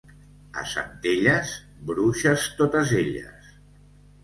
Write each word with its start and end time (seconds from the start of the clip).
A 0.61 0.63
Centelles, 0.71 1.51
bruixes 1.91 2.49
totes 2.63 2.97
elles. 3.03 3.55